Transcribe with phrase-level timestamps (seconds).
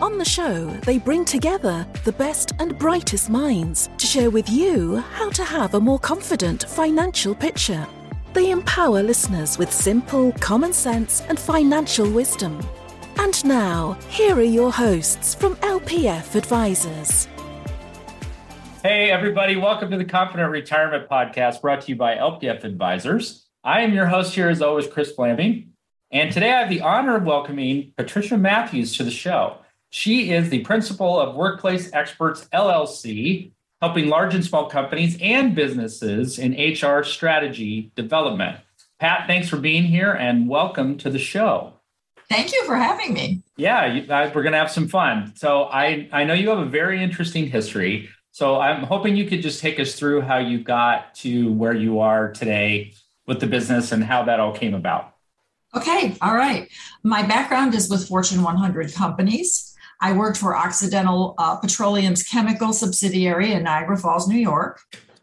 [0.00, 4.96] On the show, they bring together the best and brightest minds to share with you
[4.96, 7.86] how to have a more confident financial picture.
[8.32, 12.60] They empower listeners with simple, common sense, and financial wisdom.
[13.18, 17.28] And now, here are your hosts from LPF Advisors.
[18.82, 23.46] Hey, everybody, welcome to the Confident Retirement Podcast brought to you by LPF Advisors.
[23.62, 25.70] I am your host here, as always, Chris Fleming.
[26.10, 29.58] And today I have the honor of welcoming Patricia Mathews to the show.
[29.96, 36.36] She is the principal of Workplace Experts LLC, helping large and small companies and businesses
[36.36, 38.58] in HR strategy development.
[38.98, 41.74] Pat, thanks for being here and welcome to the show.
[42.28, 43.44] Thank you for having me.
[43.56, 45.32] Yeah, you, uh, we're going to have some fun.
[45.36, 48.08] So I, I know you have a very interesting history.
[48.32, 52.00] So I'm hoping you could just take us through how you got to where you
[52.00, 52.94] are today
[53.28, 55.14] with the business and how that all came about.
[55.72, 56.68] Okay, all right.
[57.04, 59.73] My background is with Fortune 100 companies.
[60.00, 64.80] I worked for Occidental uh, Petroleum's chemical subsidiary in Niagara Falls, New York.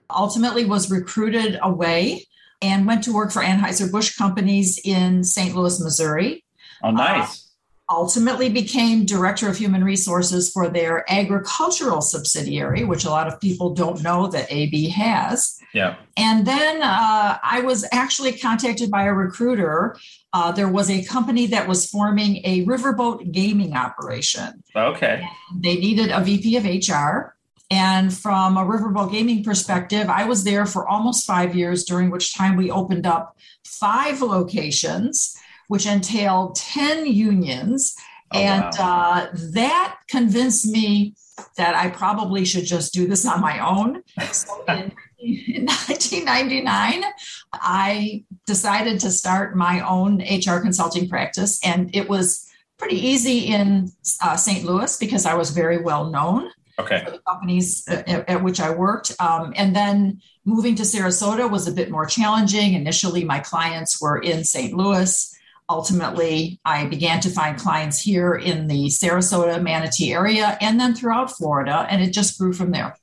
[0.10, 2.28] Ultimately, was recruited away
[2.62, 5.56] and went to work for Anheuser-Busch companies in St.
[5.56, 6.44] Louis, Missouri.
[6.84, 7.24] Oh, nice.
[7.24, 7.51] Uh,
[7.92, 13.76] ultimately became director of human resources for their agricultural subsidiary, which a lot of people
[13.76, 15.60] don't know that AB has.
[15.74, 15.98] Yeah.
[16.18, 19.98] And then uh, I was actually contacted by a recruiter.
[20.34, 24.64] Uh, there was a company that was forming a riverboat gaming operation.
[24.76, 25.28] Okay.
[25.52, 27.36] And they needed a VP of HR.
[27.70, 32.36] And from a riverboat gaming perspective, I was there for almost five years, during which
[32.36, 35.38] time we opened up five locations,
[35.72, 37.96] which entailed 10 unions.
[38.34, 39.30] Oh, and wow.
[39.32, 41.16] uh, that convinced me
[41.56, 44.04] that I probably should just do this on my own.
[44.34, 47.04] So in in 1999,
[47.54, 51.58] I decided to start my own HR consulting practice.
[51.64, 54.66] And it was pretty easy in uh, St.
[54.66, 56.50] Louis because I was very well known
[56.80, 57.02] Okay.
[57.06, 59.14] for the companies at, at which I worked.
[59.22, 62.74] Um, and then moving to Sarasota was a bit more challenging.
[62.74, 64.74] Initially, my clients were in St.
[64.74, 65.38] Louis.
[65.72, 71.32] Ultimately, I began to find clients here in the Sarasota, Manatee area, and then throughout
[71.32, 72.96] Florida, and it just grew from there.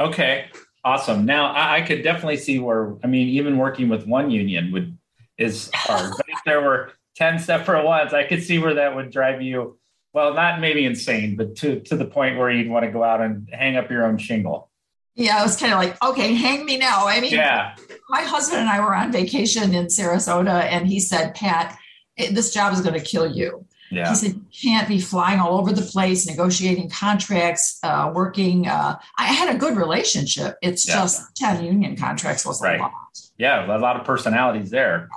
[0.00, 0.46] Okay.
[0.84, 1.24] Awesome.
[1.24, 4.98] Now I, I could definitely see where I mean, even working with one union would
[5.38, 6.12] is hard.
[6.16, 9.78] but if there were 10 separate ones, I could see where that would drive you,
[10.12, 13.20] well, not maybe insane, but to to the point where you'd want to go out
[13.20, 14.68] and hang up your own shingle.
[15.14, 17.06] Yeah, I was kind of like, okay, hang me now.
[17.06, 17.74] I mean, Yeah.
[18.10, 21.76] my husband and I were on vacation in Sarasota, and he said, Pat,
[22.16, 23.64] this job is going to kill you.
[23.90, 24.08] Yeah.
[24.08, 28.66] He said, you can't be flying all over the place, negotiating contracts, uh, working.
[28.66, 30.56] Uh, I had a good relationship.
[30.60, 30.94] It's Yeah.
[30.96, 32.80] just 10 union contracts was Right.
[32.80, 32.92] a lot.
[33.38, 35.08] Yeah, a lot of personalities there.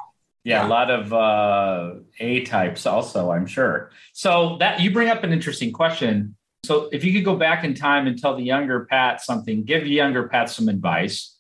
[0.44, 0.68] Yeah, Yeah.
[0.68, 3.90] a lot of uh, A types also, I'm sure.
[4.14, 6.36] So that you bring up an interesting question.
[6.66, 9.84] So if you could go back in time and tell the younger Pat something, give
[9.84, 11.36] the younger Pat some advice,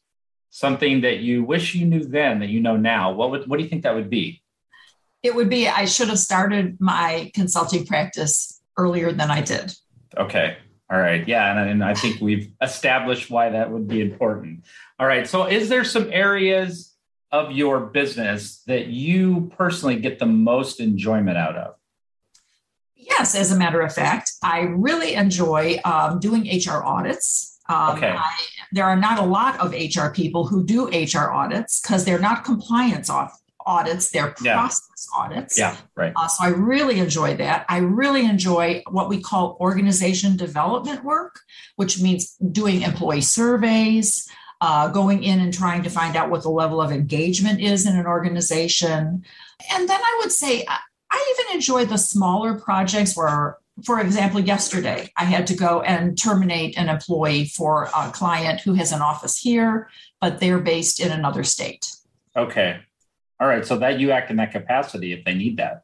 [0.49, 3.63] something that you wish you knew then that you know now, what would what do
[3.63, 4.41] you think that would be?
[5.23, 9.73] It would be, I should have started my consulting practice earlier than I did.
[10.17, 10.57] Okay.
[10.91, 11.27] All right.
[11.27, 11.51] Yeah.
[11.51, 14.65] And, and I think we've established why that would be important.
[14.97, 15.27] All right.
[15.27, 16.95] So, is there some areas
[17.31, 21.75] of your business that you personally get the most enjoyment out of?
[22.95, 27.59] Yes, as a matter of fact, I really enjoy um, doing HR audits.
[27.69, 28.09] Um, Okay.
[28.11, 28.35] I,
[28.71, 32.43] there are not a lot of HR people who do HR audits because they're not
[32.43, 33.29] compliance au-
[33.65, 34.31] audits, Yeah.
[34.31, 35.57] process audits.
[35.57, 35.75] Yeah.
[35.95, 36.13] Right.
[36.15, 37.65] Uh, so I really enjoy that.
[37.69, 41.39] I really enjoy what we call organization development work,
[41.75, 44.27] which means doing employee surveys,
[44.61, 47.95] uh, going in and trying to find out what the level of engagement is in
[47.97, 49.23] an organization.
[49.71, 50.65] And then I would say
[51.11, 56.21] I even enjoy the smaller projects where for example, yesterday I had to go and
[56.21, 59.89] terminate an employee for a client who has an office here,
[60.19, 61.89] but they're based in another state.
[62.35, 62.79] Okay.
[63.39, 63.65] All right.
[63.65, 65.83] So that you act in that capacity if they need that.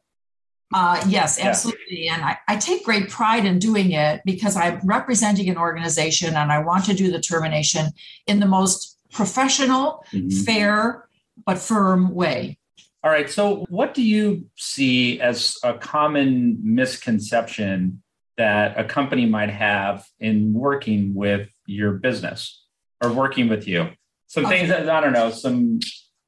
[0.74, 2.04] Uh, yes, absolutely.
[2.04, 2.14] Yeah.
[2.16, 6.50] And I, I take great pride in doing it because I'm representing an organization and
[6.50, 7.86] I want to do the termination
[8.26, 10.28] in the most professional, mm-hmm.
[10.28, 11.08] fair,
[11.46, 12.58] but firm way.
[13.04, 13.30] All right.
[13.30, 18.02] So, what do you see as a common misconception
[18.36, 22.64] that a company might have in working with your business
[23.00, 23.90] or working with you?
[24.26, 24.58] Some okay.
[24.58, 25.78] things that I don't know, some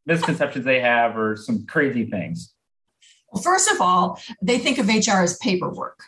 [0.08, 2.52] misconceptions they have, or some crazy things.
[3.30, 6.00] Well, first of all, they think of HR as paperwork.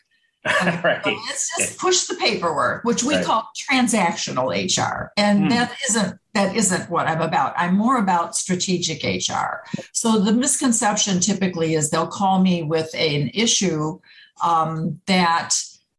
[0.82, 1.04] right.
[1.04, 3.24] So let's just push the paperwork, which we right.
[3.24, 5.50] call transactional HR, and mm.
[5.50, 7.52] that isn't that isn't what I'm about.
[7.58, 9.62] I'm more about strategic HR.
[9.92, 14.00] So the misconception typically is they'll call me with a, an issue
[14.42, 15.54] um, that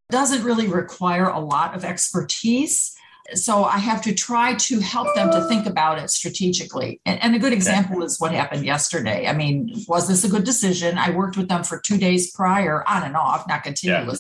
[0.09, 2.95] doesn't really require a lot of expertise
[3.33, 6.99] so I have to try to help them to think about it strategically.
[7.05, 9.27] And, and, a good example is what happened yesterday.
[9.27, 10.97] I mean, was this a good decision?
[10.97, 14.19] I worked with them for two days prior, on and off, not continuously,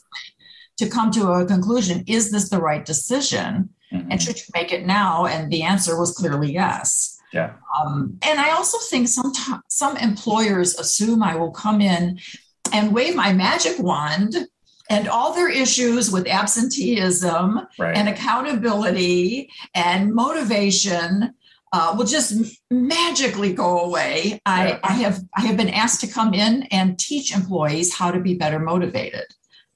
[0.79, 0.85] yeah.
[0.85, 2.03] to come to a conclusion.
[2.07, 3.69] Is this the right decision?
[3.91, 4.11] Mm-hmm.
[4.11, 5.25] And should you make it now?
[5.25, 7.17] And the answer was clearly yes.
[7.33, 7.53] Yeah.
[7.79, 9.31] Um, and I also think some
[9.69, 12.19] some employers assume I will come in
[12.73, 14.35] and wave my magic wand
[14.89, 17.95] and all their issues with absenteeism right.
[17.95, 21.33] and accountability and motivation
[21.73, 24.41] uh, will just magically go away.
[24.45, 24.79] I.
[24.83, 28.35] I have I have been asked to come in and teach employees how to be
[28.35, 29.25] better motivated.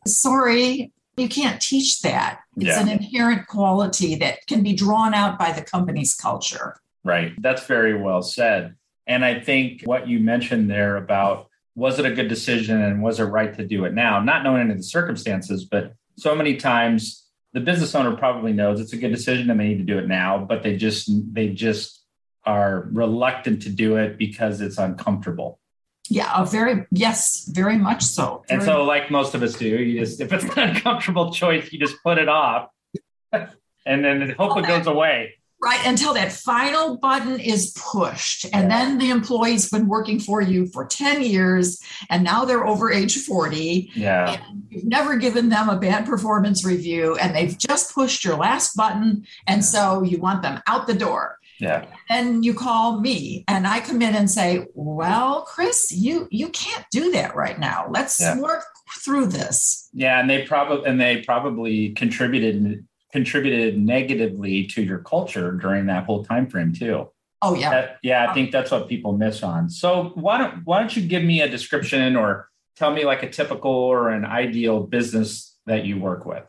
[0.06, 2.42] Sorry, you can't teach that.
[2.58, 2.81] It's yeah.
[2.81, 6.80] an inherent quality that can be drawn out by the company's culture.
[7.04, 7.31] Right.
[7.42, 8.75] That's very well said.
[9.08, 13.19] And I think what you mentioned there about was it a good decision and was
[13.19, 14.22] it right to do it now?
[14.22, 18.80] Not knowing any of the circumstances, but so many times the business owner probably knows
[18.80, 21.50] it's a good decision and they need to do it now, but they just they
[21.50, 22.04] just
[22.45, 25.60] are reluctant to do it because it's uncomfortable.
[26.07, 28.44] Yeah, a very yes, very much so.
[28.48, 31.72] Very and so, like most of us do, you just if it's an uncomfortable choice,
[31.74, 32.69] you just put it off,
[33.31, 33.50] and
[33.86, 38.46] then hope it goes away right until that final button is pushed.
[38.54, 42.92] And then the employee's been working for you for 10 years and now they're over
[42.92, 44.40] age 40 yeah.
[44.69, 49.25] You've never given them a bad performance review and they've just pushed your last button
[49.48, 51.40] and so you want them out the door.
[51.60, 51.86] Yeah.
[52.10, 56.86] And you call me and i come in and say well chris you you can't
[56.92, 57.88] do that right now.
[57.90, 58.38] Let's yeah.
[58.40, 58.66] work
[59.04, 59.90] through this.
[59.94, 66.03] Yeah and they probably and they probably contributed contributed negatively to your culture during that
[66.03, 67.09] whole time frame too.
[67.41, 67.69] Oh yeah.
[67.69, 69.69] That, yeah, I think that's what people miss on.
[69.69, 73.29] So why don't why don't you give me a description or tell me like a
[73.29, 76.44] typical or an ideal business that you work with?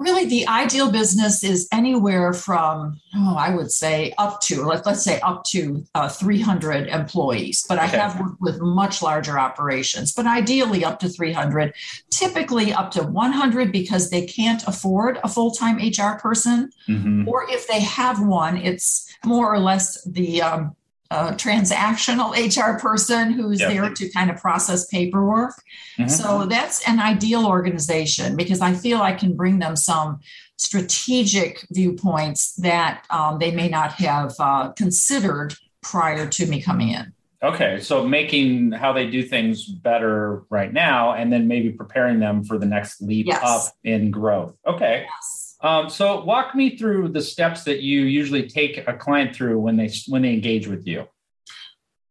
[0.00, 5.04] Really the ideal business is anywhere from oh i would say up to let, let's
[5.04, 7.98] say up to uh, 300 employees but okay.
[7.98, 11.72] i have worked with much larger operations but ideally up to 300
[12.10, 17.28] typically up to 100 because they can't afford a full-time hr person mm-hmm.
[17.28, 20.74] or if they have one it's more or less the um,
[21.10, 23.70] a transactional HR person who's yep.
[23.70, 25.54] there to kind of process paperwork.
[25.98, 26.08] Mm-hmm.
[26.08, 30.20] So that's an ideal organization because I feel I can bring them some
[30.56, 37.12] strategic viewpoints that um, they may not have uh, considered prior to me coming in.
[37.42, 42.44] Okay, so making how they do things better right now, and then maybe preparing them
[42.44, 43.40] for the next leap yes.
[43.42, 44.54] up in growth.
[44.66, 45.06] Okay.
[45.08, 45.49] Yes.
[45.62, 49.76] Um, so walk me through the steps that you usually take a client through when
[49.76, 51.06] they when they engage with you.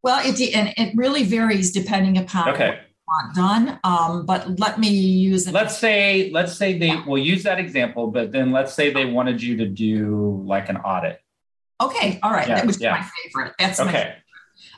[0.02, 2.80] Well, it and it really varies depending upon okay.
[3.04, 3.80] what done.
[3.84, 5.52] Um, but let me use it.
[5.52, 7.04] Let's say let's say they yeah.
[7.04, 10.76] will use that example, but then let's say they wanted you to do like an
[10.78, 11.20] audit.
[11.80, 12.92] Okay, all right, yeah, that was yeah.
[12.92, 13.54] my favorite.
[13.58, 14.16] That's okay.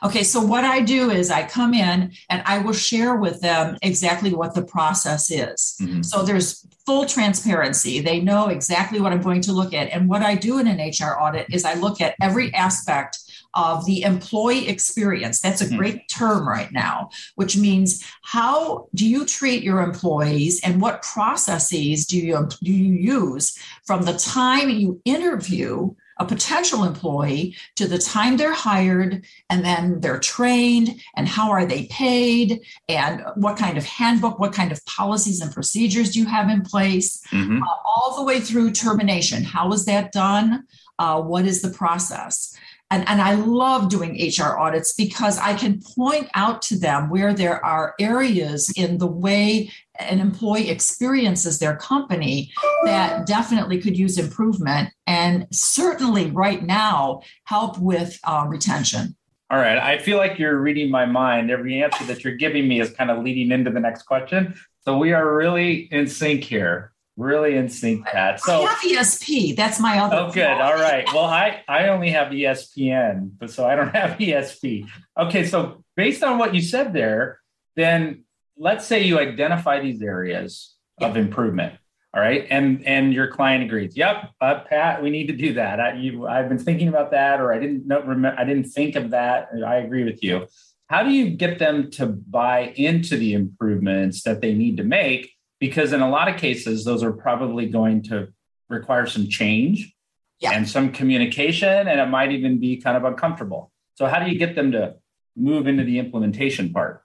[0.03, 3.77] Okay, so what I do is I come in and I will share with them
[3.81, 5.75] exactly what the process is.
[5.81, 6.01] Mm-hmm.
[6.01, 8.01] So there's full transparency.
[8.01, 9.91] They know exactly what I'm going to look at.
[9.91, 13.19] And what I do in an HR audit is I look at every aspect
[13.53, 15.39] of the employee experience.
[15.39, 15.77] That's a mm-hmm.
[15.77, 22.05] great term right now, which means how do you treat your employees and what processes
[22.05, 27.97] do you, do you use from the time you interview a potential employee to the
[27.97, 33.77] time they're hired and then they're trained and how are they paid and what kind
[33.77, 37.23] of handbook what kind of policies and procedures do you have in place?
[37.31, 37.61] Mm-hmm.
[37.61, 39.43] uh, all the way through termination.
[39.43, 40.65] How is that done?
[40.99, 42.55] Uh, what is the process
[42.91, 47.33] and, and I love doing HR audits because I can point out to them where
[47.33, 52.51] there are areas in the way an employee experiences their company
[52.85, 59.15] that definitely could use improvement and certainly right now help with uh, retention.
[59.49, 59.77] All right.
[59.77, 61.51] I feel like you're reading my mind.
[61.51, 64.55] Every answer that you're giving me is kind of leading into the next question.
[64.81, 66.92] So we are really in sync here.
[67.15, 68.39] Really in sync, Pat.
[68.39, 69.55] So I have ESP.
[69.55, 70.15] That's my other.
[70.15, 70.45] Oh, good.
[70.45, 71.05] All right.
[71.13, 74.87] Well, I I only have ESPN, but so I don't have ESP.
[75.19, 75.45] Okay.
[75.45, 77.39] So based on what you said there,
[77.75, 78.23] then
[78.57, 81.73] let's say you identify these areas of improvement.
[82.15, 83.97] All right, and and your client agrees.
[83.97, 85.79] Yep, uh, Pat, we need to do that.
[85.79, 88.95] I, you, I've been thinking about that, or I didn't know, remember, I didn't think
[88.95, 89.49] of that.
[89.65, 90.45] I agree with you.
[90.87, 95.31] How do you get them to buy into the improvements that they need to make?
[95.63, 98.33] Because in a lot of cases, those are probably going to
[98.67, 99.95] require some change
[100.41, 100.51] yeah.
[100.51, 103.71] and some communication, and it might even be kind of uncomfortable.
[103.95, 104.95] So, how do you get them to
[105.37, 107.03] move into the implementation part?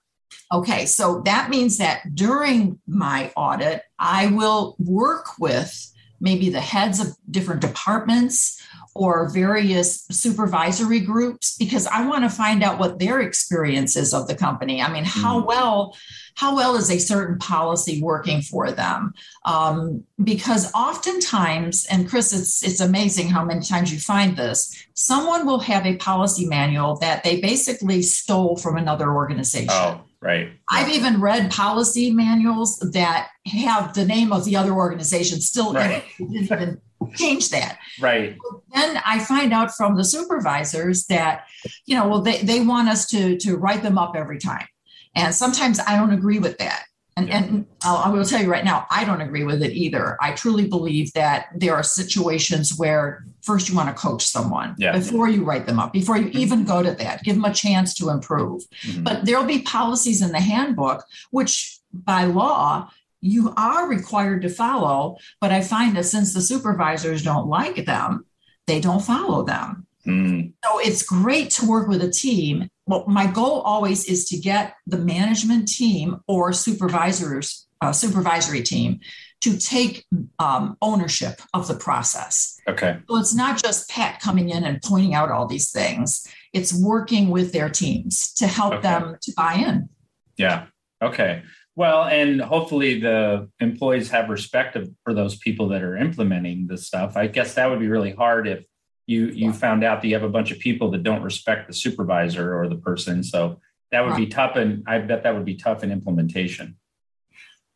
[0.53, 7.01] Okay, so that means that during my audit, I will work with maybe the heads
[7.01, 8.61] of different departments
[8.95, 14.27] or various supervisory groups because I want to find out what their experience is of
[14.27, 14.83] the company.
[14.83, 15.47] I mean, how mm-hmm.
[15.47, 15.97] well
[16.35, 19.13] how well is a certain policy working for them?
[19.45, 24.75] Um, because oftentimes, and Chris, it's it's amazing how many times you find this.
[24.95, 29.69] Someone will have a policy manual that they basically stole from another organization.
[29.71, 30.51] Oh Right.
[30.69, 36.05] I've even read policy manuals that have the name of the other organization still right.
[36.19, 36.81] didn't even
[37.15, 37.79] change that.
[38.01, 38.37] Right.
[38.75, 41.45] Then I find out from the supervisors that,
[41.87, 44.67] you know, well, they, they want us to to write them up every time.
[45.15, 46.85] And sometimes I don't agree with that.
[47.19, 50.17] And, and I'll, I will tell you right now, I don't agree with it either.
[50.21, 54.93] I truly believe that there are situations where first you want to coach someone yeah.
[54.93, 57.95] before you write them up, before you even go to that, give them a chance
[57.95, 58.63] to improve.
[58.83, 59.03] Mm-hmm.
[59.03, 62.89] But there'll be policies in the handbook, which by law,
[63.21, 65.17] you are required to follow.
[65.41, 68.27] But I find that since the supervisors don't like them,
[68.69, 69.87] they don't follow them.
[70.07, 70.53] Mm.
[70.65, 72.71] So it's great to work with a team.
[72.89, 79.01] Well, my goal always is to get the management team or supervisors, uh, supervisory team
[79.43, 80.07] to take
[80.39, 82.59] um, ownership of the process.
[82.67, 82.99] Okay.
[83.09, 86.27] So it's not just Pat coming in and pointing out all these things.
[86.55, 88.83] It's working with their teams to help okay.
[88.83, 89.91] them to buy in.
[90.39, 90.67] Yeah.
[91.03, 91.43] Okay.
[91.77, 97.17] Well, and hopefully the employees have respect for those people that are implementing the stuff.
[97.17, 98.65] I guess that would be really hard if
[99.09, 101.73] you you found out that you have a bunch of people that don't respect the
[101.73, 103.59] supervisor or the person so
[103.91, 104.19] that would right.
[104.19, 106.77] be tough and i bet that would be tough in implementation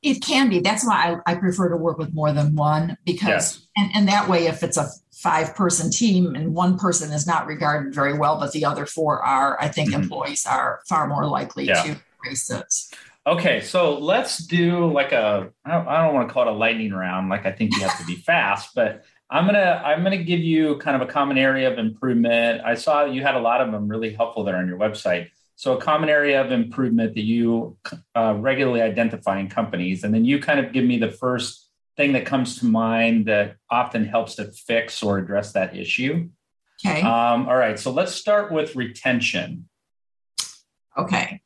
[0.02, 3.28] it can be that's why i, I prefer to work with more than one because
[3.28, 3.66] yes.
[3.76, 7.46] and, and that way if it's a five person team and one person is not
[7.46, 10.02] regarded very well but the other four are i think mm-hmm.
[10.02, 11.82] employees are far more likely yeah.
[11.82, 12.74] to embrace it
[13.24, 16.56] Okay, so let's do like a I don't, I don't want to call it a
[16.56, 17.28] lightning round.
[17.28, 20.76] Like I think you have to be fast, but I'm gonna I'm gonna give you
[20.76, 22.60] kind of a common area of improvement.
[22.66, 25.30] I saw you had a lot of them really helpful there on your website.
[25.56, 27.78] So a common area of improvement that you
[28.14, 32.12] uh, regularly identify in companies, and then you kind of give me the first thing
[32.12, 36.28] that comes to mind that often helps to fix or address that issue.
[36.84, 37.00] Okay.
[37.00, 37.78] Um, all right.
[37.78, 39.68] So let's start with retention.
[40.98, 41.40] Okay.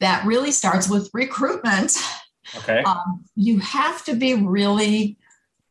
[0.00, 1.96] That really starts with recruitment.
[2.56, 2.82] Okay.
[2.82, 5.17] Um, you have to be really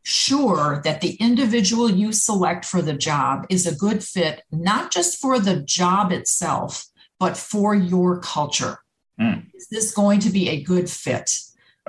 [0.07, 5.19] sure that the individual you select for the job is a good fit, not just
[5.19, 6.85] for the job itself,
[7.19, 8.77] but for your culture.
[9.19, 9.47] Mm.
[9.53, 11.37] Is this going to be a good fit?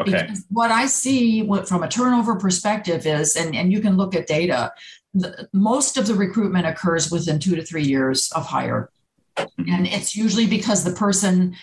[0.01, 0.11] Okay.
[0.11, 4.17] Because what I see what, from a turnover perspective is, and, and you can look
[4.17, 4.73] at data,
[5.15, 8.91] the, most of the recruitment occurs within two to three years of hire.
[9.37, 9.73] Mm-hmm.
[9.73, 11.55] And it's usually because the person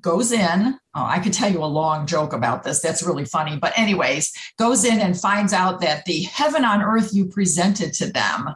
[0.00, 0.80] goes in.
[0.98, 2.80] Oh, I could tell you a long joke about this.
[2.80, 3.58] That's really funny.
[3.58, 8.10] But, anyways, goes in and finds out that the heaven on earth you presented to
[8.10, 8.54] them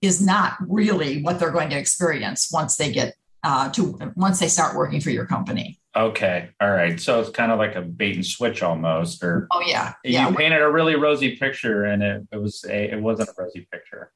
[0.00, 4.48] is not really what they're going to experience once they get uh, to once they
[4.48, 5.78] start working for your company.
[5.94, 6.48] Okay.
[6.62, 6.98] All right.
[6.98, 10.62] So it's kind of like a bait and switch almost, or oh yeah, you painted
[10.62, 14.12] a really rosy picture, and it, it was a it wasn't a rosy picture.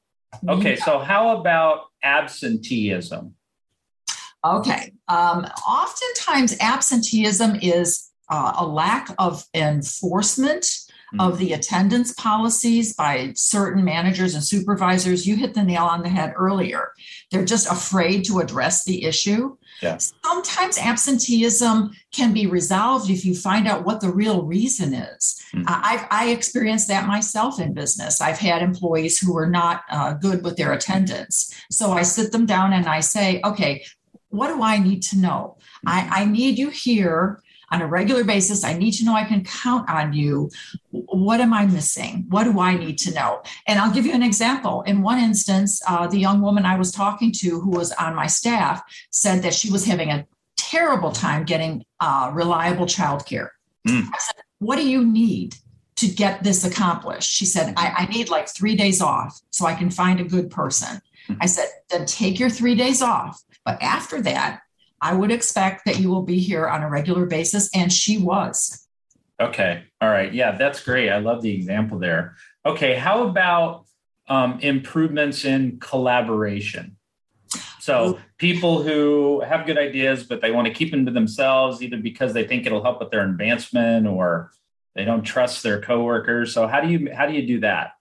[0.49, 0.75] Okay.
[0.77, 0.83] Yeah.
[0.83, 3.35] So how about absenteeism?
[4.45, 4.91] Okay.
[5.07, 11.19] Um, oftentimes, absenteeism is uh, a lack of enforcement mm-hmm.
[11.19, 15.25] of the attendance policies by certain managers and supervisors.
[15.25, 16.91] You hit the nail on the head earlier.
[17.31, 19.57] They're just afraid to address the issue.
[19.81, 19.97] Yeah.
[19.97, 25.41] Sometimes absenteeism can be resolved if you find out what the real reason is.
[25.53, 25.65] Mm-hmm.
[25.67, 28.19] I've I experienced that myself in business.
[28.19, 31.53] I've had employees who were not uh, good with their attendance.
[31.71, 33.83] So I sit them down and I say, okay,
[34.29, 35.57] what do I need to know?
[35.85, 37.41] I, I need you here
[37.71, 38.63] on a regular basis.
[38.63, 40.49] I need to know I can count on you.
[40.91, 42.25] What am I missing?
[42.29, 43.43] What do I need to know?
[43.67, 44.83] And I'll give you an example.
[44.83, 48.27] In one instance, uh, the young woman I was talking to who was on my
[48.27, 48.81] staff
[49.11, 53.49] said that she was having a terrible time getting uh, reliable childcare.
[53.87, 54.07] Mm.
[54.13, 55.55] I said, What do you need?
[56.01, 59.73] To get this accomplished, she said, I, I need like three days off so I
[59.73, 61.01] can find a good person.
[61.41, 63.41] I said, then take your three days off.
[63.65, 64.61] But after that,
[65.01, 67.69] I would expect that you will be here on a regular basis.
[67.75, 68.87] And she was.
[69.39, 69.83] Okay.
[70.01, 70.33] All right.
[70.33, 71.09] Yeah, that's great.
[71.09, 72.35] I love the example there.
[72.65, 72.95] Okay.
[72.95, 73.85] How about
[74.27, 76.97] um, improvements in collaboration?
[77.79, 81.95] So people who have good ideas, but they want to keep them to themselves, either
[81.95, 84.51] because they think it'll help with their advancement or
[84.93, 86.53] they don't trust their coworkers.
[86.53, 87.91] So how do you how do you do that?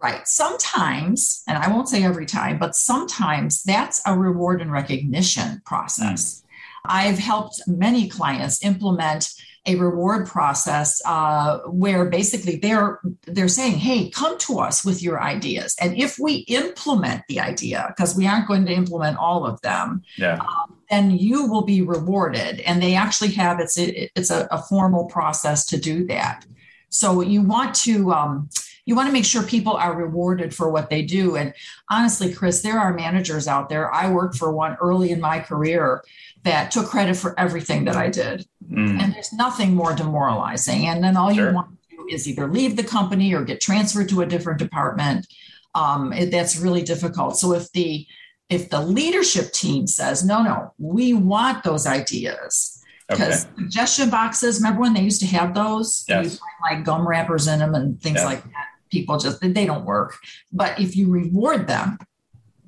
[0.00, 0.26] Right.
[0.28, 6.40] Sometimes, and I won't say every time, but sometimes that's a reward and recognition process.
[6.40, 6.44] Mm.
[6.84, 9.28] I've helped many clients implement
[9.66, 15.20] a reward process uh, where basically they're they're saying, "Hey, come to us with your
[15.20, 19.60] ideas," and if we implement the idea, because we aren't going to implement all of
[19.62, 20.38] them, yeah.
[20.40, 22.60] Um, then you will be rewarded.
[22.60, 26.46] And they actually have it's it, it's a, a, formal process to do that.
[26.88, 28.12] So you want to.
[28.12, 28.48] Um,
[28.88, 31.36] you want to make sure people are rewarded for what they do.
[31.36, 31.52] And
[31.90, 33.92] honestly, Chris, there are managers out there.
[33.92, 36.02] I worked for one early in my career
[36.44, 38.46] that took credit for everything that I did.
[38.66, 38.98] Mm.
[38.98, 40.86] And there's nothing more demoralizing.
[40.86, 41.50] And then all sure.
[41.50, 44.58] you want to do is either leave the company or get transferred to a different
[44.58, 45.26] department.
[45.74, 47.38] Um, it, that's really difficult.
[47.38, 48.06] So if the
[48.48, 53.54] if the leadership team says no, no, we want those ideas, because okay.
[53.64, 56.40] suggestion boxes remember when they used to have those yes.
[56.62, 60.18] like gum wrappers in them and things like that people just they don't work.
[60.52, 61.98] But if you reward them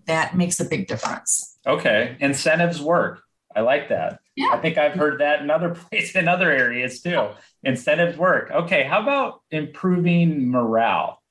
[0.07, 1.59] that makes a big difference.
[1.67, 3.23] Okay incentives work.
[3.55, 4.21] I like that.
[4.37, 4.50] Yeah.
[4.53, 7.31] i think i've heard that in other places in other areas too.
[7.62, 8.50] Incentives work.
[8.50, 11.23] Okay how about improving morale?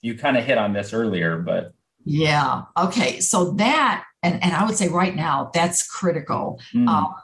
[0.00, 1.72] You kind of hit on this earlier but.
[2.04, 6.60] Yeah okay so that and, and i would say right now that's critical.
[6.74, 6.88] Mm.
[6.88, 7.14] um,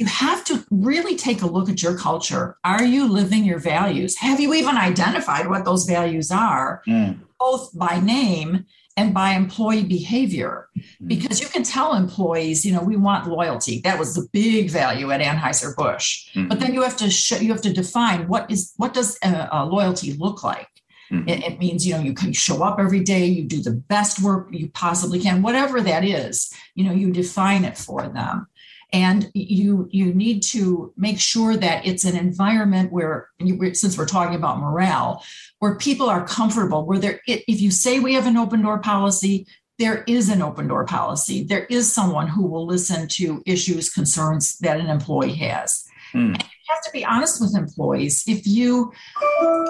[0.00, 2.56] you have to really take a look at your culture.
[2.64, 4.16] Are you living your values?
[4.16, 7.18] Have you even identified what those values are, mm.
[7.38, 8.64] both by name
[8.96, 10.70] and by employee behavior?
[10.78, 11.08] Mm.
[11.08, 13.82] Because you can tell employees, you know, we want loyalty.
[13.84, 16.34] That was the big value at Anheuser Busch.
[16.34, 16.48] Mm.
[16.48, 19.48] But then you have to show, you have to define what is what does uh,
[19.52, 20.68] uh, loyalty look like.
[21.12, 21.28] Mm-hmm.
[21.28, 24.22] It, it, means you know you can show up every day you do the best
[24.22, 28.46] work you possibly can whatever that is you know you define it for them
[28.92, 33.28] and you you need to make sure that it's an environment where
[33.72, 35.24] since we're talking about morale
[35.58, 39.46] where people are comfortable where there if you say we have an open door policy
[39.80, 41.42] there is an open door policy.
[41.42, 45.86] There is someone who will listen to issues concerns that an employee has.
[46.12, 46.34] Hmm.
[46.34, 48.24] you have to be honest with employees.
[48.26, 48.92] If you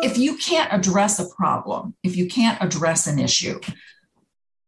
[0.02, 3.61] if you can't address a problem if you can't address an issue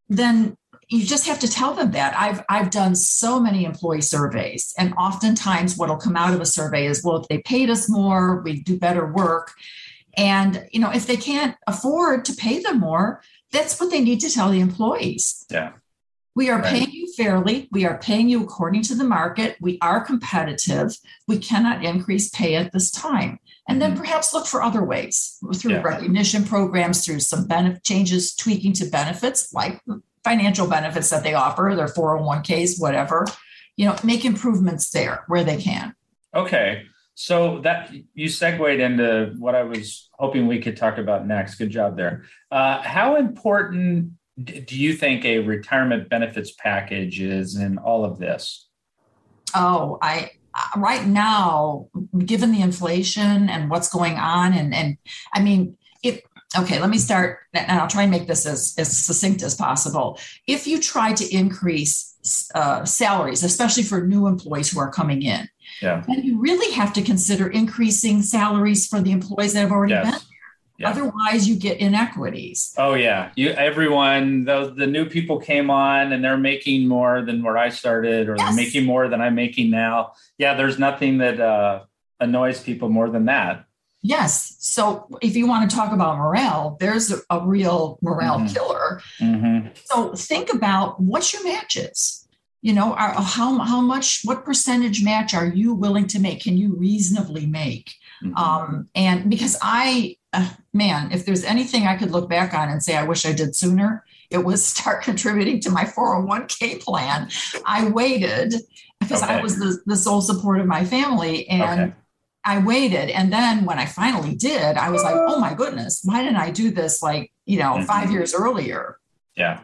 [0.09, 0.57] then
[0.88, 2.14] you just have to tell them that.
[2.18, 6.87] I've i've done so many employee surveys and oftentimes what'll come out of a survey
[6.87, 9.53] is well if they paid us more we do better work.
[10.16, 14.21] And you know if they can't afford to pay them more that's what they need
[14.21, 15.45] to tell the employees.
[15.51, 15.73] Yeah.
[16.35, 16.73] We are right.
[16.73, 17.68] paying you fairly.
[17.71, 19.57] We are paying you according to the market.
[19.61, 20.97] We are competitive.
[21.29, 23.38] We cannot increase pay at this time.
[23.68, 24.01] And then mm-hmm.
[24.01, 25.83] perhaps look for other ways through yeah.
[25.83, 29.81] recognition programs through some benefit changes tweaking to benefits like
[30.25, 33.27] financial benefits that they offer, their 401ks, whatever,
[33.77, 35.95] you know, make improvements there where they can.
[36.35, 36.85] Okay.
[37.15, 41.57] So that you segued into what I was hoping we could talk about next.
[41.57, 42.25] Good job there.
[42.51, 48.69] Uh, how important do you think a retirement benefits package is in all of this?
[49.55, 50.31] Oh, I
[50.77, 51.89] right now,
[52.25, 54.97] given the inflation and what's going on, and and
[55.35, 56.23] I mean, if
[56.59, 60.19] okay, let me start, and I'll try and make this as, as succinct as possible.
[60.47, 65.49] If you try to increase uh, salaries, especially for new employees who are coming in,
[65.81, 66.03] yeah.
[66.07, 70.11] then you really have to consider increasing salaries for the employees that have already yes.
[70.11, 70.21] been.
[70.79, 70.91] Yeah.
[70.91, 72.75] Otherwise, you get inequities.
[72.77, 77.43] Oh yeah, you everyone the the new people came on and they're making more than
[77.43, 78.49] where I started, or yes.
[78.49, 80.15] they're making more than I'm making now.
[80.38, 81.85] Yeah, there's nothing that uh,
[82.19, 83.67] annoys people more than that.
[84.03, 84.57] Yes.
[84.59, 88.53] So if you want to talk about morale, there's a, real morale Mhm.
[88.53, 89.01] killer.
[89.21, 89.69] Mm-hmm.
[89.85, 92.27] So think about what's your matches.
[92.62, 96.43] You know, are, how how much, what percentage match are you willing to make?
[96.43, 97.95] Can you reasonably make?
[98.25, 98.37] Mm-hmm.
[98.37, 102.83] Um, and because I, uh, man, if there's anything I could look back on and
[102.83, 107.29] say I wish I did sooner, it was start contributing to my 401k plan.
[107.67, 108.55] I waited
[109.01, 111.93] because I was the, the sole support of my family, and Okay.
[112.44, 113.11] I waited.
[113.11, 116.50] And then when I finally did, I was like, oh my goodness, why didn't I
[116.50, 117.85] do this like you know Mhm.
[117.87, 118.98] five years earlier?
[119.37, 119.61] Yeah.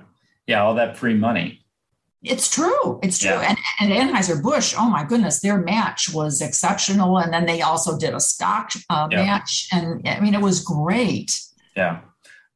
[0.47, 0.63] Yeah.
[0.63, 1.65] All that free money.
[2.23, 2.99] It's true.
[3.03, 3.31] It's true.
[3.31, 3.55] Yeah.
[3.81, 7.19] And, and Anheuser-Busch, oh my goodness, their match was exceptional.
[7.19, 9.25] And then they also did a stock uh, Yeah.
[9.25, 9.69] match.
[9.73, 11.39] And I mean, it was great.
[11.77, 12.01] Yeah.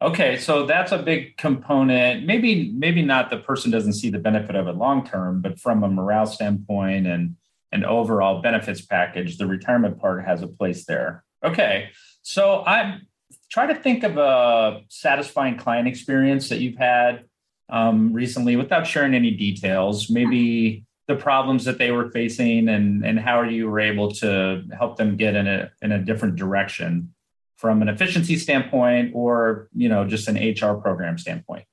[0.00, 2.26] Okay, so that's a big component.
[2.26, 5.84] Maybe maybe not the person doesn't see the benefit of it long term, but from
[5.84, 7.36] a morale standpoint and
[7.72, 11.24] an overall benefits package, the retirement part has a place there.
[11.42, 11.90] Okay.
[12.22, 13.06] So I'm
[13.50, 17.24] try to think of a satisfying client experience that you've had
[17.68, 20.10] um, recently without sharing any details.
[20.10, 24.96] Maybe the problems that they were facing and and how you were able to help
[24.96, 27.14] them get in a in a different direction
[27.56, 31.64] from an efficiency standpoint or you know just an hr program standpoint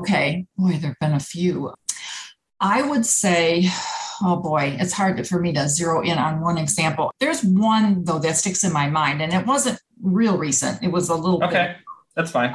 [0.00, 0.46] Okay.
[0.56, 1.72] Boy, there have been a few.
[2.60, 3.68] I would say,
[4.22, 7.12] oh boy, it's hard for me to zero in on one example.
[7.18, 10.82] There's one, though, that sticks in my mind, and it wasn't real recent.
[10.82, 11.76] It was a little bit okay
[12.14, 12.52] that's fine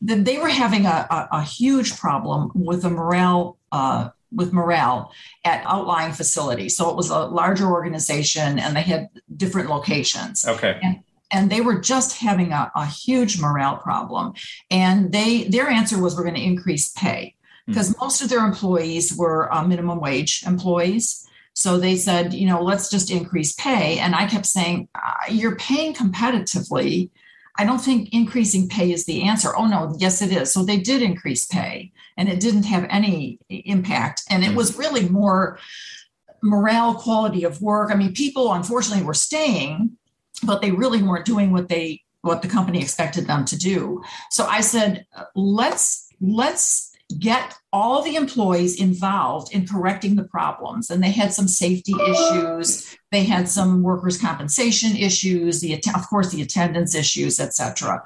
[0.00, 5.10] they were having a, a, a huge problem with the morale uh, with morale
[5.44, 6.76] at outlying facilities.
[6.76, 11.80] So it was a larger organization, and they had different locations, okay and they were
[11.80, 14.34] just having a, a huge morale problem.
[14.70, 17.34] And they their answer was, "We're going to increase pay,"
[17.68, 21.28] because most of their employees were uh, minimum wage employees.
[21.52, 23.98] So they said, you know, let's just increase pay.
[23.98, 27.10] And I kept saying, uh, you're paying competitively.
[27.58, 29.54] I don't think increasing pay is the answer.
[29.54, 30.52] Oh, no, yes, it is.
[30.52, 34.22] So they did increase pay and it didn't have any impact.
[34.30, 35.58] And it was really more
[36.42, 37.90] morale, quality of work.
[37.90, 39.96] I mean, people unfortunately were staying,
[40.42, 44.02] but they really weren't doing what they what the company expected them to do.
[44.30, 50.90] So I said, let's let's get all the employees involved in correcting the problems.
[50.90, 52.96] And they had some safety issues.
[53.10, 58.02] They had some workers compensation issues the of course the attendance issues etc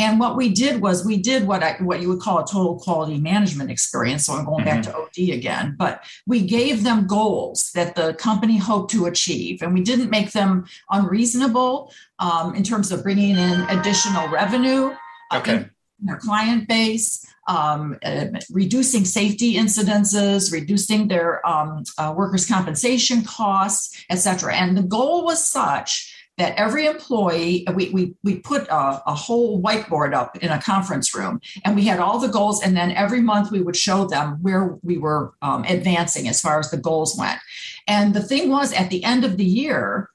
[0.00, 2.78] and what we did was we did what I, what you would call a total
[2.78, 4.26] quality management experience.
[4.26, 5.74] So i'm going back to od again.
[5.78, 9.60] But we gave them goals that the company hoped to achieve.
[9.62, 14.90] And we didn't make them unreasonable um, in terms of bringing in additional revenue
[15.30, 15.56] uh, Okay.
[15.56, 15.70] in
[16.06, 24.04] their client base um, uh, reducing safety incidences, reducing their um, uh, workers' compensation costs,
[24.10, 24.54] et cetera.
[24.54, 29.60] And the goal was such that every employee, we, we, we put a, a whole
[29.62, 32.62] whiteboard up in a conference room and we had all the goals.
[32.62, 36.58] And then every month we would show them where we were um, advancing as far
[36.58, 37.40] as the goals went.
[37.86, 40.08] And the thing was, at the end of the year,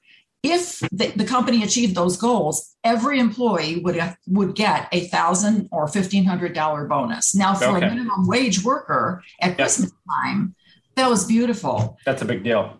[0.50, 5.68] if the, the company achieved those goals, every employee would have, would get a thousand
[5.72, 7.34] or fifteen hundred dollar bonus.
[7.34, 7.86] Now, for Okay.
[7.86, 10.54] a minimum wage worker at Christmas time,
[10.96, 11.98] that was beautiful.
[12.06, 12.78] that's a big deal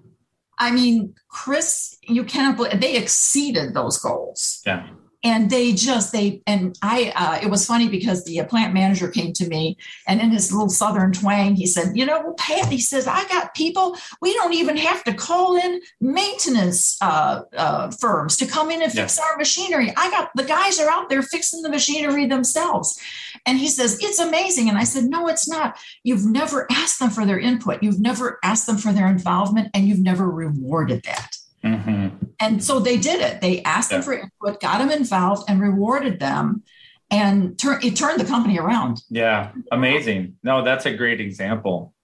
[0.58, 4.88] I mean, Chris, you cannot believe they exceeded those goals yeah
[5.26, 9.08] and they just they and i uh, it was funny because the uh, plant manager
[9.08, 12.80] came to me and in his little southern twang he said you know pat he
[12.80, 18.36] says i got people we don't even have to call in maintenance uh, uh, firms
[18.36, 19.92] to come in and fix our machinery.
[19.96, 22.98] I got the guys are out there fixing the machinery themselves.
[23.44, 24.68] And he says it's amazing.
[24.68, 25.78] And i said no it's not.
[26.02, 27.82] You've never asked them for their input.
[27.82, 31.36] You've never asked them for their involvement and you've never rewarded that.
[31.62, 31.95] Hmm
[32.40, 33.40] and so they did it.
[33.40, 36.62] They asked them for input, got them involved, and rewarded them,
[37.10, 39.02] and tur- it turned the company around.
[39.10, 41.94] yeah amazing no that's a great example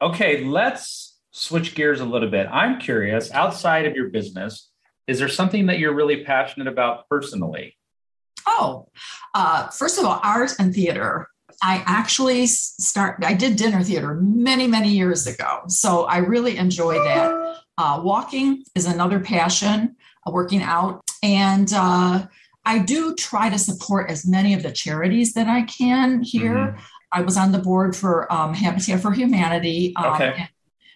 [0.00, 4.70] okay let's switch gears a little bit i'm curious outside of your business
[5.08, 7.76] is there something that you're really passionate about personally
[8.44, 8.88] Oh,
[9.34, 11.28] uh, first of all, art and theater.
[11.62, 13.22] I actually start.
[13.24, 17.58] I did dinner theater many, many years ago, so I really enjoy that.
[17.78, 19.96] Uh, walking is another passion.
[20.26, 22.24] uh, working out, and uh,
[22.64, 26.78] I do try to support as many of the charities that I can here.
[27.10, 29.94] I was on the board for um, Habitat for Humanity.
[29.96, 30.32] Um, Okay.
[30.38, 30.48] and,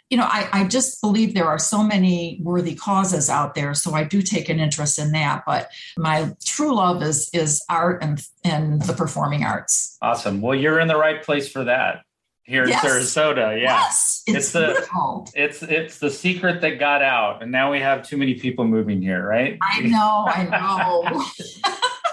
[0.09, 3.93] you know, I, I just believe there are so many worthy causes out there, so
[3.95, 5.43] I do take an interest in that.
[5.45, 9.99] But my true love is is art and and the performing arts.
[10.01, 12.05] awesome well you're in the right place for that
[12.47, 12.85] here Yes.
[12.85, 13.61] in Sarasota.
[13.61, 13.81] Yeah.
[13.81, 15.29] Yes, it's, It's the- beautiful.
[15.35, 19.03] It's it's the secret that got out, and now we have too many people moving
[19.03, 19.59] here, right?
[19.63, 21.25] I know, I know.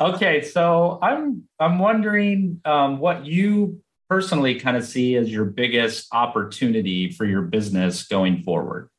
[0.13, 6.07] okay, so I'm I'm wondering um, what you personally kind of see as your biggest
[6.13, 8.89] opportunity for your business going forward.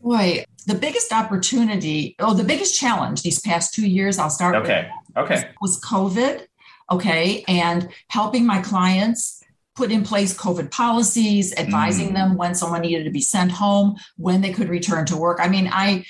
[0.00, 4.64] Boy, the biggest opportunity, oh, the biggest challenge these past two years, I'll start with
[4.64, 6.46] Okay, okay, was COVID.
[6.90, 7.44] Okay.
[7.48, 9.41] And helping my clients
[9.74, 12.14] put in place COVID policies, advising Mm.
[12.14, 15.38] them when someone needed to be sent home, when they could return to work.
[15.40, 16.04] I mean, I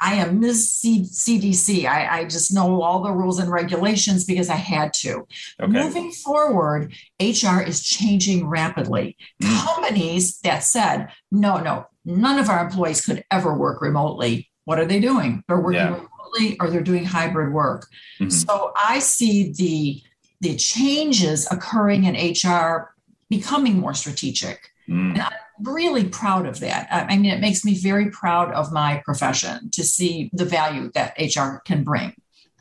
[0.00, 0.72] I am Ms.
[0.74, 1.84] C- CDC.
[1.84, 5.26] I, I just know all the rules and regulations because I had to.
[5.60, 5.66] okay.
[5.72, 9.16] Moving forward, HR is changing rapidly.
[9.42, 9.64] Mm.
[9.64, 14.48] Companies that said, no, no, none of our employees could ever work remotely.
[14.66, 15.42] What are they doing?
[15.48, 15.94] They're working Yeah.
[15.96, 17.88] remotely or they're doing hybrid work.
[18.20, 18.30] Mhm.
[18.30, 20.00] So I see the
[20.40, 22.94] the changes occurring in HR
[23.30, 24.70] becoming more strategic.
[24.88, 25.12] Mm.
[25.12, 26.88] And I'm really proud of that.
[26.90, 31.14] I mean, it makes me very proud of my profession to see the value that
[31.18, 32.14] HR can bring.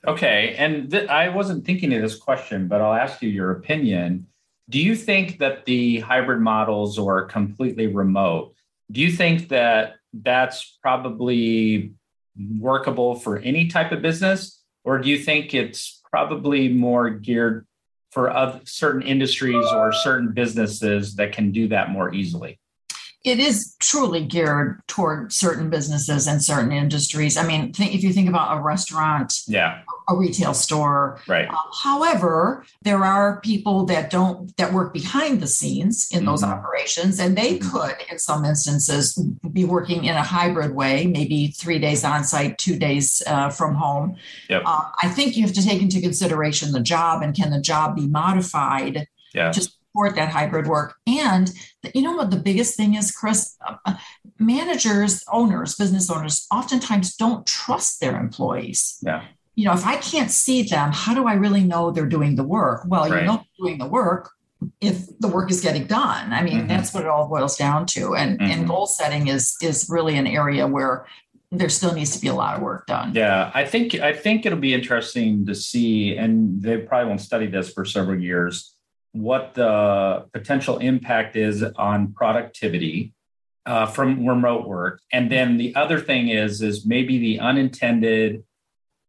[0.07, 4.27] Okay, and th- I wasn't thinking of this question, but I'll ask you your opinion.
[4.69, 8.53] Do you think that the hybrid models or completely remote?
[8.91, 11.93] Do you think that that's probably
[12.59, 17.66] workable for any type of business, or do you think it's probably more geared
[18.17, 22.59] for certain industries or certain businesses that can do that more easily?
[23.27, 27.35] It is truly geared toward certain businesses and certain industries.
[27.35, 31.19] I mean, think, if you think about a restaurant, Yeah, a retail store.
[31.27, 31.49] right.
[31.49, 36.47] Uh, however, there are people that don't that work behind the scenes in those Mhm.
[36.53, 37.69] operations, and they Mhm.
[37.71, 39.13] could, in some instances,
[39.51, 43.75] be working in a hybrid way, maybe three days on site, two days uh, from
[43.75, 44.15] home.
[44.49, 44.63] Yep.
[44.65, 47.95] Uh, I think you have to take into consideration the job and can the job
[47.95, 49.51] be modified Yeah.
[49.51, 50.95] to support that hybrid work.
[51.07, 53.55] And the- you know what the biggest thing is, Chris?
[53.67, 53.93] Uh, uh,
[54.39, 58.97] managers, owners, business owners oftentimes don't trust their employees.
[59.01, 59.23] Yeah.
[59.55, 62.43] You know, if I can't see them, how do I really know they're doing the
[62.43, 62.83] work?
[62.87, 63.21] Well, Right.
[63.21, 64.31] you know doing the work
[64.81, 66.31] if the work is getting done.
[66.33, 66.67] I mean, Mhm.
[66.67, 68.15] that's what it all boils down to.
[68.15, 68.49] And Mhm.
[68.51, 71.05] and goal setting is is really an area where
[71.51, 73.13] there still needs to be a lot of work done.
[73.15, 77.47] Yeah, I think I think it'll be interesting to see, and they probably won't study
[77.47, 78.75] this for several years,
[79.21, 83.13] what the potential impact is on productivity
[83.65, 88.43] uh, from remote work, and then the other thing is is maybe the unintended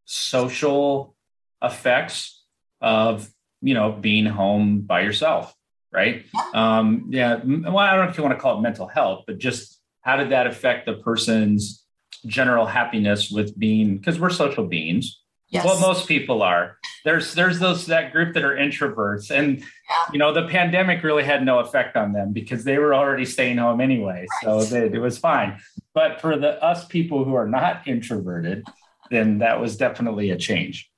[0.05, 1.14] social
[1.62, 2.42] effects
[2.81, 5.55] of you know being home by yourself,
[5.92, 6.25] right?
[6.55, 9.38] Um, yeah, well, I don't know if you want to call it mental health, but
[9.38, 11.85] just how did that affect the person's
[12.27, 15.65] general happiness with being because we're social beings Yes.
[15.65, 19.65] well most people are there's there's those that group that are introverts and
[20.13, 23.57] you know the pandemic really had no effect on them because they were already staying
[23.57, 25.59] home anyway so they, it was fine
[25.95, 28.63] but for the us people who are not introverted
[29.11, 30.91] then that was definitely a change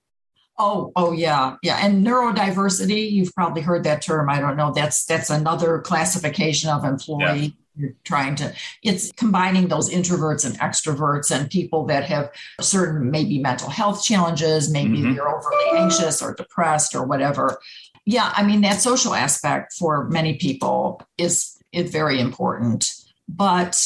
[0.63, 1.79] Oh, oh yeah, yeah.
[1.83, 4.29] And neurodiversity, you've probably heard that term.
[4.29, 4.73] I don't know.
[4.75, 7.57] That's that's another classification of employee.
[7.81, 13.39] You're trying to it's combining those introverts and extroverts and people that have certain maybe
[13.39, 15.15] mental health challenges, maybe Mhm.
[15.15, 17.59] they're overly anxious or depressed or whatever.
[18.05, 22.93] Yeah, I mean that social aspect for many people is is very important.
[23.29, 23.81] But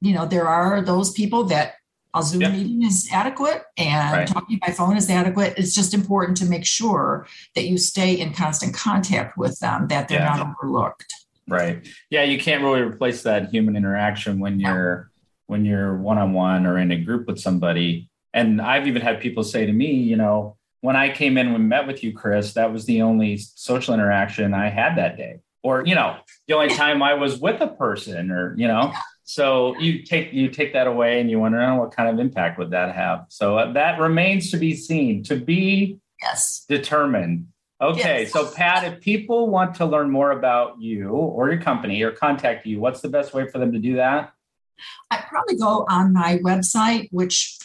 [0.00, 1.74] you know, there are those people that
[2.14, 2.50] a Zoom Yeah.
[2.50, 4.26] meeting is adequate and Right.
[4.28, 5.54] talking by phone is adequate.
[5.56, 10.08] It's just important to make sure that you stay in constant contact with them, that
[10.08, 10.36] they're Yeah.
[10.36, 11.12] not overlooked.
[11.48, 11.86] Right.
[12.10, 15.10] Yeah you can't really replace that human interaction when you're
[15.46, 18.08] when you're one-on-one or in a group with somebody.
[18.34, 21.68] And i've even had people say to me you know when i came in and
[21.68, 25.40] met with you chris that was the only social interaction i had that day.
[25.62, 28.92] Or you know the only time i was with a person or you know.
[29.24, 32.58] So you take you take that away and you wonder oh, what kind of impact
[32.58, 33.26] would that have?
[33.28, 35.22] So uh, that remains to be seen.
[35.24, 36.64] To be Yes.
[36.66, 37.48] determined.
[37.80, 38.32] Okay, Yes.
[38.32, 42.66] so Pat, if people want to learn more about you or your company or contact
[42.66, 44.32] you, what's the best way for them to do that?
[45.10, 47.56] I'd probably go on my website, which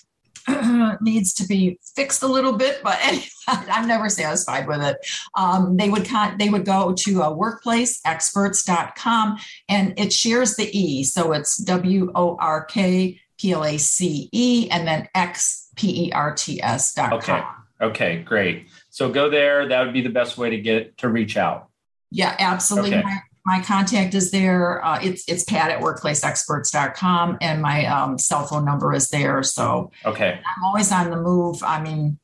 [1.02, 3.00] needs to be fixed a little bit, but
[3.48, 4.98] I'm never satisfied with it.
[5.36, 9.38] Um, they would con- they would go to uh, workplaceexperts.com
[9.70, 11.04] and it shares the E.
[11.04, 16.08] So it's W O R K P L A C E and then X P
[16.08, 17.42] E R T S dot Okay.
[17.82, 18.68] Okay, great.
[18.94, 19.68] So go there.
[19.68, 21.70] That would be the best way to get to reach out.
[22.12, 22.94] Yeah, absolutely.
[22.94, 23.02] Okay.
[23.04, 24.86] My, my contact is there.
[24.86, 29.42] Uh, it's it's pat at workplaceexperts.com and my um, cell phone number is there.
[29.42, 30.40] So Okay.
[30.46, 31.64] I'm always on the move.
[31.64, 32.20] I mean,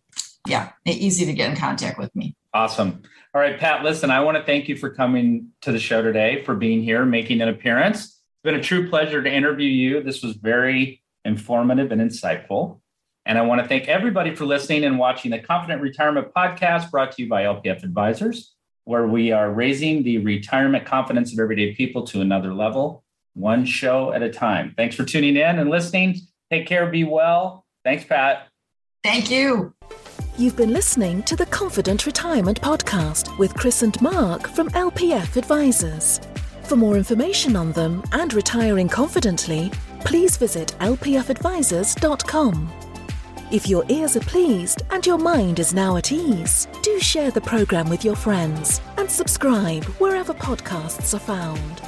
[0.47, 2.35] yeah, easy to get in contact with me.
[2.53, 3.01] Awesome.
[3.33, 6.43] All right, Pat, listen, I want to thank you for coming to the show today,
[6.43, 8.03] for being here, making an appearance.
[8.05, 10.03] It's been a true pleasure to interview you.
[10.03, 12.79] This was very informative and insightful.
[13.29, 17.11] And I want to thank everybody for listening and watching the Confident Retirement Podcast brought
[17.11, 22.07] to you by LPF Advisors, where we are raising the retirement confidence of everyday people
[22.07, 23.03] to another level,
[23.35, 24.73] one show at a time.
[24.75, 26.15] Thanks for tuning in and listening.
[26.49, 27.67] Take care, be well.
[27.83, 28.47] Thanks, Pat.
[29.03, 29.75] Thank you.
[30.39, 36.19] You've been listening to the Confident Retirement Podcast with Chris and Mark from LPF Advisors.
[36.63, 42.88] For more information on them and retiring confidently, please visit lpfadvisors.com.
[43.51, 47.41] If your ears are pleased and your mind is now at ease, do share the
[47.41, 51.81] program with your friends and subscribe wherever podcasts are found.